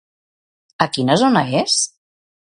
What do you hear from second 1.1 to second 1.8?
zona és?